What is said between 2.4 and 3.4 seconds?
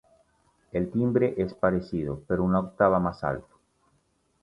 una octava más